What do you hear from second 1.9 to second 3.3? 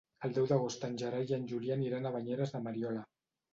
a Banyeres de Mariola.